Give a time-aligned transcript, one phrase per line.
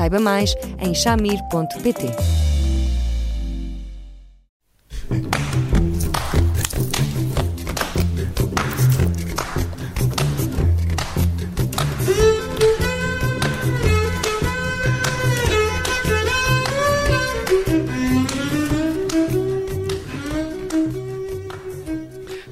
[0.00, 2.06] Saiba mais em chamir.pt.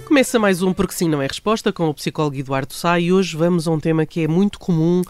[0.05, 3.35] Começa mais um Porque Sim Não É Resposta com o psicólogo Eduardo Sá e hoje
[3.35, 5.03] vamos a um tema que é muito comum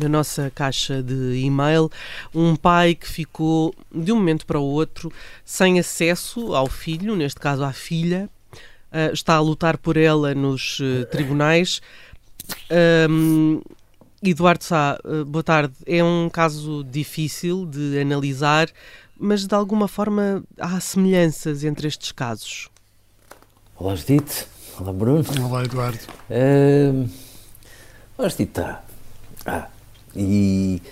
[0.00, 1.90] na nossa caixa de e-mail
[2.34, 5.12] um pai que ficou de um momento para o outro
[5.44, 8.28] sem acesso ao filho, neste caso à filha,
[8.90, 11.80] uh, está a lutar por ela nos uh, tribunais.
[13.08, 13.60] Um,
[14.22, 15.74] Eduardo Sá, uh, boa tarde.
[15.86, 18.68] É um caso difícil de analisar,
[19.18, 22.68] mas de alguma forma há semelhanças entre estes casos.
[23.76, 24.46] Olá, Judite.
[24.78, 25.24] Olá, Bruno.
[25.42, 26.00] Olá, Eduardo.
[26.28, 27.08] Uh,
[28.18, 28.60] olá, Judite.
[29.46, 29.68] Ah,
[30.14, 30.82] e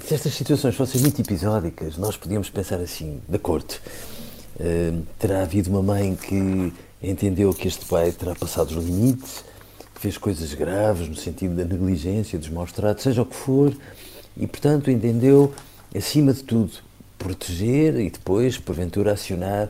[0.00, 3.74] se estas situações fossem muito episódicas, nós podíamos pensar assim, de acordo,
[4.60, 9.44] uh, terá havido uma mãe que entendeu que este pai terá passado os limites,
[9.94, 13.74] que fez coisas graves no sentido da negligência, dos maus tratos, seja o que for,
[14.36, 15.52] e portanto entendeu,
[15.94, 16.72] acima de tudo,
[17.18, 19.68] proteger e depois, porventura, acionar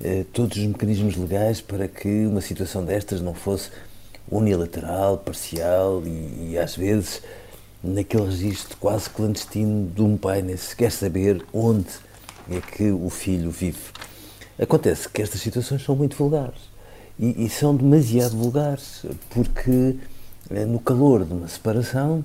[0.00, 3.70] uh, todos os mecanismos legais para que uma situação destas não fosse
[4.30, 7.22] unilateral, parcial e, e às vezes
[7.86, 11.88] naquele registro quase clandestino de um pai nem sequer saber onde
[12.50, 13.78] é que o filho vive.
[14.58, 16.60] Acontece que estas situações são muito vulgares
[17.18, 19.96] e, e são demasiado vulgares porque
[20.50, 22.24] eh, no calor de uma separação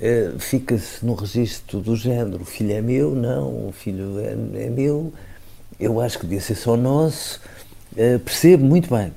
[0.00, 4.32] eh, fica-se no registro do género: o filho é meu, não, o filho é,
[4.64, 5.12] é meu,
[5.78, 7.40] eu acho que devia ser só nosso.
[7.96, 9.12] Eh, percebo muito bem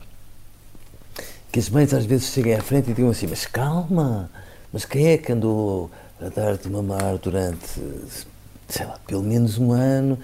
[1.51, 4.29] que as mães às vezes cheguem à frente e digam assim: Mas calma,
[4.73, 7.79] mas quem é que andou a dar-te mamar durante,
[8.67, 10.17] sei lá, pelo menos um ano,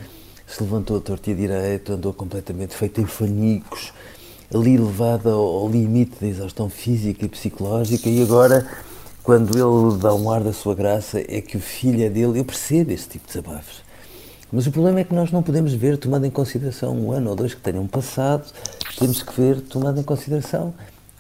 [0.48, 3.94] se levantou a torta direito, andou completamente feito em fanicos,
[4.52, 8.68] ali levada ao, limite da exaustão física e psicológica, e agora,
[9.22, 12.40] quando ele dá um ar da sua graça, é que o filho é dele.
[12.40, 13.84] Eu percebo esse tipo de desabafos.
[14.52, 17.36] Mas o problema é que nós não podemos ver, tomando em consideração um ano ou
[17.36, 18.52] dois que tenham passado,
[18.98, 20.74] temos que ver, tomando em consideração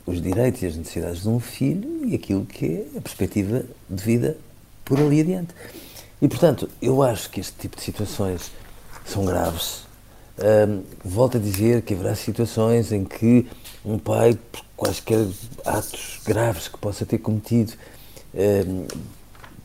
[0.09, 4.03] os direitos e as necessidades de um filho e aquilo que é a perspectiva de
[4.03, 4.38] vida
[4.84, 5.53] por ali adiante.
[6.22, 8.52] E, portanto, eu acho que este tipo de situações
[9.06, 9.84] são graves.
[10.38, 13.48] Um, volto a dizer que haverá situações em que
[13.84, 15.28] um pai, por quaisquer
[15.66, 17.74] atos graves que possa ter cometido,
[18.34, 18.86] um,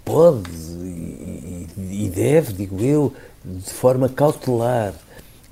[0.04, 3.12] pode e, e, deve, digo eu,
[3.44, 4.94] de forma cautelar,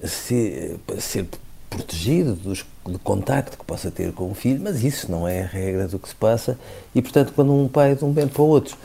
[0.02, 1.26] ser, ser
[1.72, 5.46] protegido dos, do contacto que possa ter com o filho, mas isso não é a
[5.46, 6.58] regra do que se passa
[6.94, 8.76] e, portanto, quando um pai de um bem para o outro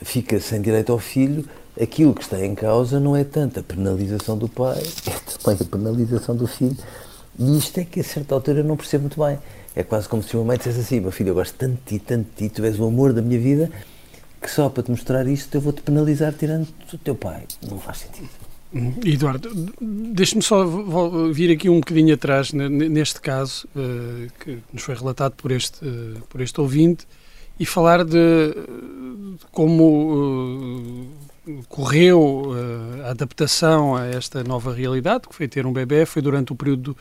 [0.00, 1.46] fica sem direito ao filho,
[1.80, 5.64] aquilo que está em causa não é tanto a penalização do pai, é também a
[5.64, 6.76] penalização do filho.
[7.38, 9.38] E isto é que a certa altura eu não percebo muito bem.
[9.74, 12.04] É quase como se uma mãe dissesse assim: meu filho, eu gosto tanto de ti,
[12.04, 13.70] tanto de ti, tu és o amor da minha vida,
[14.40, 17.42] que só para te mostrar isto eu vou-te penalizar tirando o teu pai.
[17.68, 18.53] Não faz sentido.
[19.04, 20.64] Eduardo, deixe-me só
[21.32, 26.20] vir aqui um bocadinho atrás neste caso uh, que nos foi relatado por este, uh,
[26.28, 27.06] por este ouvinte
[27.58, 28.52] e falar de,
[29.52, 31.06] como
[31.46, 32.52] uh, correu
[33.04, 36.96] a adaptação a esta nova realidade, que foi ter um bebê, foi durante o período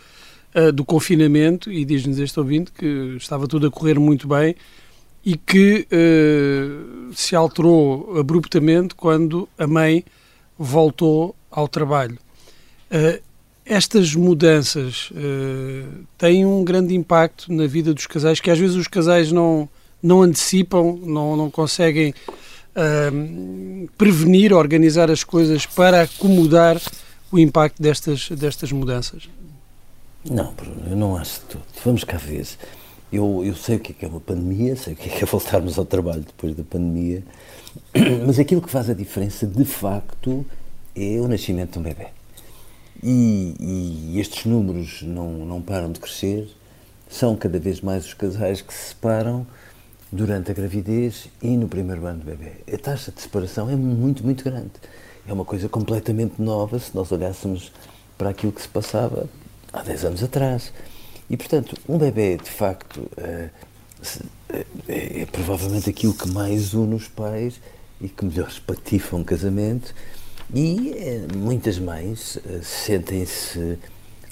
[0.54, 4.54] do, do confinamento e diz-nos este ouvinte que estava tudo a correr muito bem
[5.26, 5.88] e que
[7.16, 10.04] se alterou abruptamente quando a mãe
[10.58, 12.18] voltou ao trabalho.
[12.92, 13.22] Uh,
[13.66, 18.88] estas mudanças uh, têm um grande impacto na vida dos casais, que às vezes os
[18.88, 19.70] casais não,
[20.02, 22.14] não antecipam, não, não conseguem
[22.76, 26.80] uh, prevenir, organizar as coisas para acomodar
[27.32, 29.30] o impacto destas, destas mudanças.
[30.30, 31.64] Não, Bruno, eu não acho tudo.
[31.84, 32.46] Vamos cá ver.
[33.14, 35.26] Eu, eu sei o que é, que é uma pandemia, sei o que é, é
[35.26, 37.24] voltarmos ao trabalho depois da pandemia,
[38.26, 40.44] mas aquilo que faz a diferença, de facto,
[40.96, 42.08] é o nascimento de um bebê.
[43.04, 46.50] E, e, estes números não, não param de crescer,
[47.08, 49.46] são cada vez mais os casais que se separam
[50.12, 52.54] durante a gravidez e no primeiro ano do bebê.
[52.74, 54.72] A taxa de separação é muito, muito grande.
[55.28, 57.72] é uma coisa completamente nova se nós olhássemos
[58.18, 59.30] para aquilo que se passava
[59.72, 60.74] há 10 anos atrás.
[61.30, 63.50] E, portanto, um bebê, de facto, é,
[64.88, 67.60] é, é provavelmente aquilo que mais une os pais
[68.02, 69.94] e que melhor espatifam um casamento.
[70.54, 73.80] E muitas mães sentem-se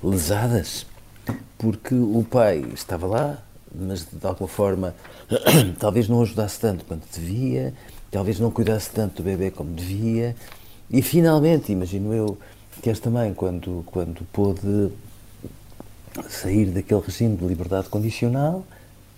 [0.04, 0.86] lesadas
[1.58, 4.96] porque o pai estava lá, mas de alguma forma
[5.80, 7.74] talvez não ajudasse tanto quanto devia,
[8.10, 10.36] talvez não cuidasse tanto do bebê como devia.
[10.90, 12.38] E finalmente, imagino eu,
[12.82, 14.92] que esta mãe, quando, quando pôde
[16.30, 18.66] sair daquele regime de liberdade condicional,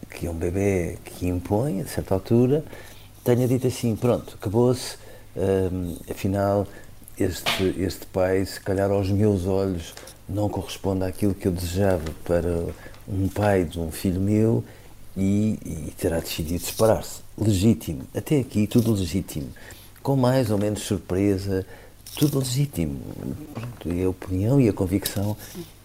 [0.10, 2.64] que é um bebê que impõe, a certa altura,
[3.24, 4.98] tenha dito assim: pronto, acabou-se,
[5.36, 6.68] hum, afinal,
[7.18, 9.94] este, este pai, se calhar aos meus olhos,
[10.28, 12.66] não corresponde àquilo que eu desejava para
[13.08, 14.64] um pai de um filho meu
[15.16, 17.22] e, e terá decidido separar-se.
[17.38, 19.50] Legítimo, até aqui tudo legítimo,
[20.02, 21.66] com mais ou menos surpresa,
[22.16, 23.00] tudo legítimo.
[23.54, 25.36] Pronto, é a opinião e a convicção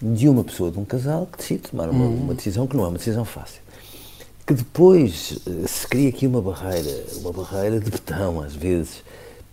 [0.00, 2.88] de uma pessoa, de um casal, que decide tomar uma, uma decisão que não é
[2.88, 3.60] uma decisão fácil.
[4.46, 9.02] Que depois eh, se cria aqui uma barreira, uma barreira de betão, às vezes,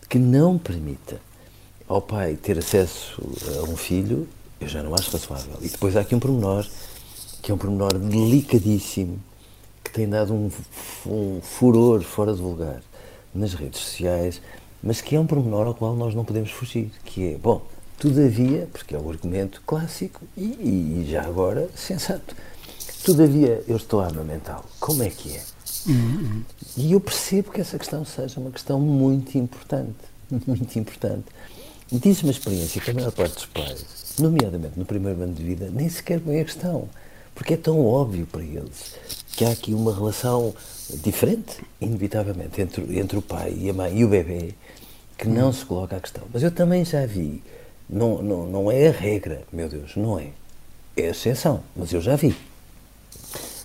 [0.10, 1.20] que não permita
[1.88, 3.22] ao pai ter acesso
[3.60, 4.28] a um filho,
[4.60, 5.58] eu já não acho razoável.
[5.62, 6.66] E depois há aqui um pormenor,
[7.42, 9.20] que é um pormenor delicadíssimo,
[9.84, 10.50] que tem dado um,
[11.06, 12.82] um furor fora de vulgar
[13.34, 14.42] nas redes sociais,
[14.86, 17.66] mas que é um pormenor ao qual nós não podemos fugir, que é, bom,
[17.98, 22.36] todavia, porque é o argumento clássico e, e já agora sensato,
[23.04, 25.44] todavia eu estou a amamentá-lo, como é que é?
[25.88, 26.44] Uhum.
[26.78, 29.96] E eu percebo que essa questão seja uma questão muito importante,
[30.30, 31.26] muito importante.
[31.92, 33.86] Diz-me a experiência que a maior parte dos pais,
[34.20, 36.88] nomeadamente no primeiro ano de vida, nem sequer põe a questão,
[37.34, 38.96] porque é tão óbvio para eles
[39.36, 40.54] que há aqui uma relação
[41.04, 44.54] diferente, inevitavelmente, entre, entre o pai e a mãe e o bebê,
[45.18, 46.24] que não se coloca a questão.
[46.34, 47.44] Mas eu também já vi,
[47.90, 50.30] não, não, não é a regra, meu Deus, não é.
[50.96, 52.36] É a exceção, mas eu já vi.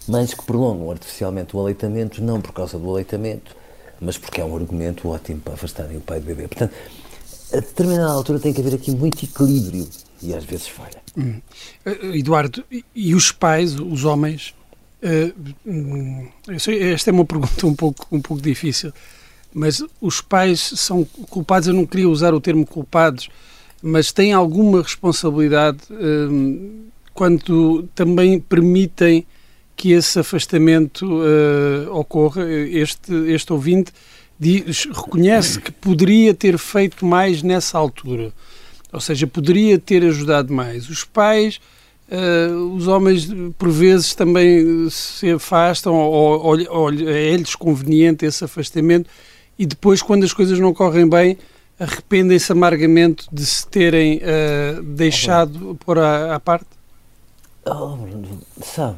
[0.09, 3.55] Mães que prolongam artificialmente o aleitamento, não por causa do aleitamento,
[4.01, 6.49] mas porque é um argumento ótimo para afastarem o pai do bebê.
[6.49, 6.75] Portanto,
[7.53, 9.89] a determinada altura tem que haver aqui muito equilíbrio
[10.23, 11.01] e às vezes falha.
[11.17, 11.41] Hum.
[12.15, 12.65] Eduardo,
[12.95, 14.55] e os pais, os homens,
[16.93, 18.93] esta é uma pergunta um pouco, um pouco difícil
[19.53, 23.29] mas os pais são culpados, eu não queria usar o termo culpados,
[23.83, 29.27] mas têm alguma responsabilidade hum, quando também permitem
[29.77, 32.49] que esse afastamento uh, ocorra.
[32.51, 33.93] Este, este ouvinte
[34.39, 38.33] diz, reconhece que poderia ter feito mais nessa altura,
[38.93, 40.89] ou seja, poderia ter ajudado mais.
[40.89, 41.61] Os pais.
[42.11, 49.09] Uh, os homens por vezes também se afastam ou, ou, ou é-lhes conveniente esse afastamento
[49.61, 51.37] e depois, quando as coisas não correm bem,
[51.79, 56.65] arrependem-se amargamente de se terem uh, deixado oh, pôr à, à parte?
[57.67, 57.99] Oh,
[58.63, 58.97] sabe,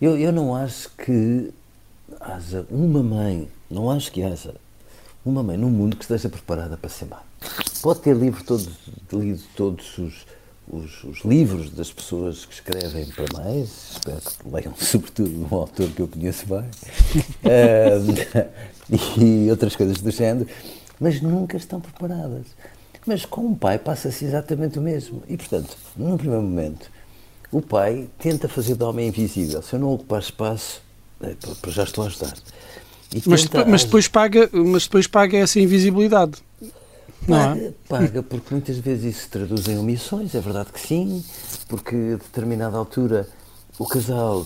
[0.00, 1.52] eu, eu não acho que
[2.20, 4.56] haja uma mãe, não acho que haja
[5.24, 7.22] uma mãe no mundo que esteja preparada para ser má.
[7.80, 8.68] Pode ter livro todos,
[9.12, 10.26] lido todos os,
[10.68, 15.88] os, os, livros das pessoas que escrevem para mais, espero que leiam sobretudo um autor
[15.90, 16.64] que eu conheço bem,
[17.44, 18.42] uh,
[19.20, 20.48] e outras coisas do género,
[21.00, 22.46] mas nunca estão preparadas.
[23.04, 25.22] Mas com o pai passa-se exatamente o mesmo.
[25.28, 26.88] E, portanto, num primeiro momento,
[27.50, 29.60] o pai tenta fazer de homem invisível.
[29.60, 30.80] Se eu não ocupar espaço,
[31.20, 31.34] é,
[31.68, 32.34] já estou a ajudar.
[33.26, 36.38] Mas, mas, depois paga, mas depois paga essa invisibilidade.
[37.26, 37.72] Paga, é?
[37.88, 41.24] paga, porque muitas vezes isso se traduz em omissões, é verdade que sim,
[41.68, 43.28] porque a determinada altura
[43.78, 44.44] o casal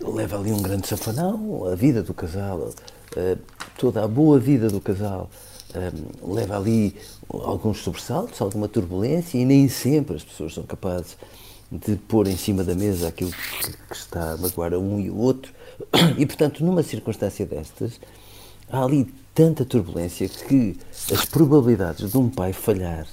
[0.00, 2.70] leva ali um grande safanão, a vida do casal
[3.16, 3.36] eh,
[3.76, 5.28] toda a boa vida do casal
[5.74, 5.92] eh,
[6.22, 6.94] leva ali
[7.28, 11.16] alguns sobressaltos, alguma turbulência e nem sempre as pessoas são capazes
[11.70, 15.10] de pôr em cima da mesa aquilo que, que está a magoar a um e
[15.10, 15.52] o outro.
[16.18, 17.98] E, portanto, numa circunstância destas,
[18.70, 20.76] há ali tanta turbulência que
[21.12, 23.06] as probabilidades de um pai falhar,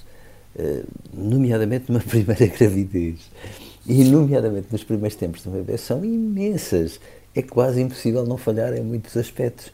[0.56, 3.20] uh, nomeadamente numa primeira gravidez
[3.86, 7.00] e nomeadamente nos primeiros tempos do bebê, são imensas.
[7.34, 9.72] É quase impossível não falhar em muitos aspectos.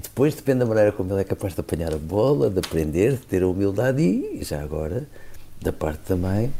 [0.00, 3.26] Depois depende da maneira como ele é capaz de apanhar a bola, de aprender, de
[3.26, 5.06] ter a humildade e, já agora,
[5.60, 6.52] da parte da mãe,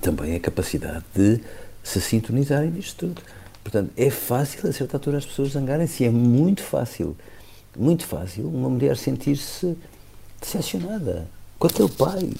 [0.00, 1.40] também a capacidade de
[1.82, 3.22] se sintonizarem nisto tudo.
[3.62, 6.04] Portanto, é fácil, a certa altura, as pessoas zangarem-se.
[6.04, 7.16] É muito fácil,
[7.76, 9.76] muito fácil, uma mulher sentir-se
[10.40, 12.30] decepcionada com aquele pai.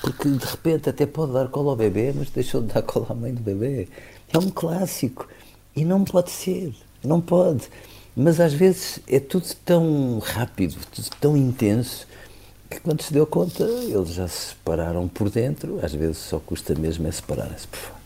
[0.00, 3.14] Porque, de repente, até pode dar cola ao bebê, mas deixou de dar cola à
[3.14, 3.88] mãe do bebê.
[4.32, 5.28] É um clássico.
[5.76, 6.74] E não pode ser.
[7.04, 7.68] Não pode.
[8.16, 12.06] Mas às vezes é tudo tão rápido, tudo tão intenso,
[12.68, 16.74] que quando se deu conta, eles já se separaram por dentro, às vezes só custa
[16.74, 18.02] mesmo é separarem-se por fora.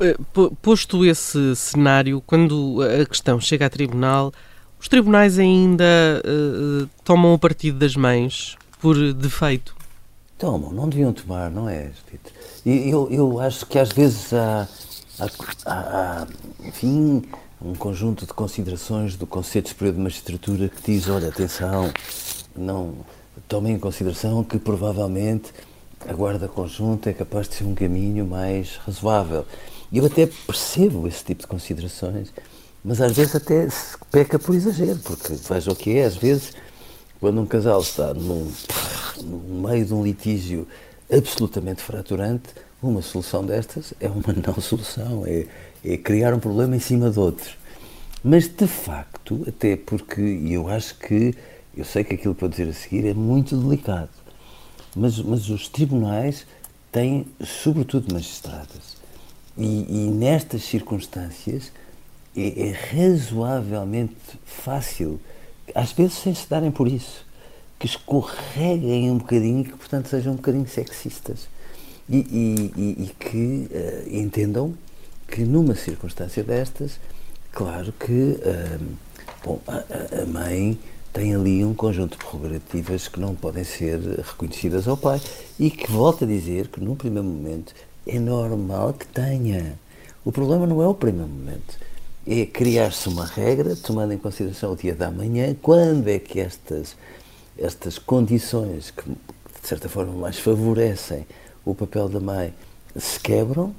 [0.00, 0.16] Eh,
[0.62, 4.32] posto esse cenário, quando a questão chega a tribunal,
[4.84, 5.82] os tribunais ainda
[6.22, 9.74] uh, tomam o partido das mães por defeito?
[10.36, 11.90] Tomam, não deviam tomar, não é?
[12.66, 14.68] Eu, eu acho que às vezes há,
[15.18, 15.26] há,
[15.64, 16.26] há,
[16.62, 17.22] enfim,
[17.62, 21.90] um conjunto de considerações do Conselho Superior de Magistratura que diz, olha, atenção,
[22.54, 22.92] não
[23.48, 25.50] tomem em consideração que provavelmente
[26.06, 29.46] a guarda conjunta é capaz de ser um caminho mais razoável.
[29.90, 32.30] Eu até percebo esse tipo de considerações,
[32.84, 33.66] mas às vezes até
[34.10, 36.52] peca por exagero, porque veja o que é, às vezes,
[37.18, 38.52] quando um casal está num,
[39.22, 40.68] no meio de um litígio
[41.10, 42.50] absolutamente fraturante,
[42.82, 45.46] uma solução destas é uma não solução, é,
[45.82, 47.56] é criar um problema em cima de outro.
[48.22, 51.34] Mas de facto, até porque eu acho que,
[51.74, 54.10] eu sei que aquilo que vou dizer a seguir é muito delicado,
[54.94, 56.46] mas, mas os tribunais
[56.92, 59.02] têm, sobretudo magistradas,
[59.56, 61.72] e, e nestas circunstâncias
[62.36, 64.14] é, é, razoavelmente
[64.44, 65.20] fácil,
[65.74, 67.24] às vezes sem se darem por isso,
[67.78, 71.48] que escorreguem um bocadinho e que, portanto, sejam um bocadinho sexistas.
[72.08, 74.74] E, e, e que uh, entendam
[75.26, 77.00] que numa circunstância destas,
[77.50, 78.96] claro que uh,
[79.42, 80.78] bom, a, a mãe
[81.14, 85.20] tem ali um conjunto de prerrogativas que não podem ser reconhecidas ao pai
[85.58, 87.72] e que, volto a dizer, que num primeiro momento
[88.06, 89.78] é normal que tenha.
[90.24, 91.78] O problema não é o primeiro momento.
[92.26, 96.96] É criar-se uma regra, tomando em consideração o dia da manhã, quando é que estas,
[97.58, 101.26] estas condições que, de certa forma, mais favorecem
[101.64, 102.54] o papel da mãe
[102.96, 103.74] se quebram,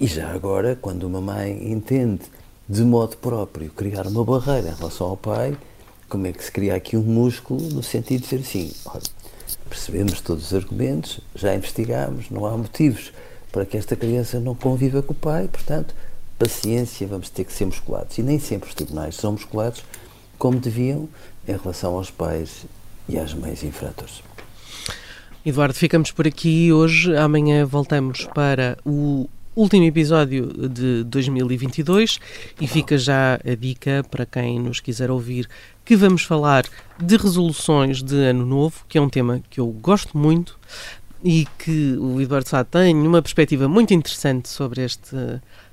[0.00, 2.22] e já agora, quando uma mãe entende
[2.66, 5.54] de modo próprio criar uma barreira em relação ao pai,
[6.08, 9.02] como é que se cria aqui um músculo no sentido de dizer assim, olha,
[9.68, 13.12] percebemos todos os argumentos, já investigámos, não há motivos
[13.52, 15.94] para que esta criança não conviva com o pai, portanto,
[16.40, 18.16] paciência, vamos ter que ser musculados.
[18.16, 19.84] E nem sempre os tribunais são musculados
[20.38, 21.06] como deviam
[21.46, 22.64] em relação aos pais
[23.06, 24.22] e às mães infratores.
[25.44, 27.14] Eduardo, ficamos por aqui hoje.
[27.14, 32.18] Amanhã voltamos para o último episódio de 2022
[32.58, 35.46] e fica já a dica para quem nos quiser ouvir
[35.84, 36.64] que vamos falar
[36.98, 40.58] de resoluções de ano novo, que é um tema que eu gosto muito
[41.22, 45.16] e que o Eduardo Sá tem uma perspectiva muito interessante sobre este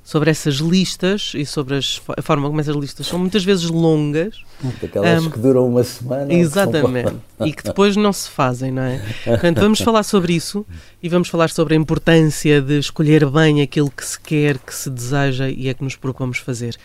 [0.08, 4.42] sobre essas listas e sobre as, a forma como essas listas são muitas vezes longas.
[4.82, 6.34] Aquelas um, que duram uma semana.
[6.34, 7.14] Exatamente.
[7.42, 9.02] e que depois não se fazem, não é?
[9.26, 10.66] Portanto, vamos falar sobre isso
[11.04, 14.90] e vamos falar sobre a importância de escolher bem aquilo que se quer, que se
[14.90, 16.78] deseja e é que nos propomos fazer.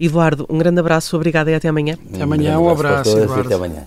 [0.00, 1.98] Eduardo, um grande abraço, obrigado e até amanhã.
[2.14, 3.46] Até amanhã, um, um abraço, Eduardo.
[3.46, 3.86] até amanhã.